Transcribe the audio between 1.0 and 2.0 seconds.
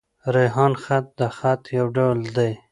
د خط يو